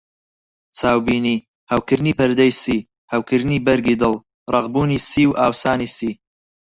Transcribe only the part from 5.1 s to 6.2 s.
و ئاوسانی سی.